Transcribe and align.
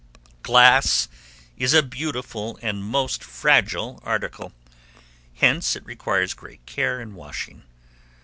Glass 0.41 1.07
is 1.59 1.75
a 1.75 1.83
beautiful 1.83 2.57
and 2.63 2.83
most 2.83 3.23
fragile 3.23 3.99
article: 4.01 4.51
hence 5.35 5.75
it 5.75 5.85
requires 5.85 6.33
great 6.33 6.65
care 6.65 6.99
in 6.99 7.13
washing. 7.13 7.61